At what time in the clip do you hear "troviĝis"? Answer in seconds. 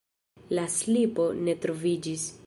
1.67-2.25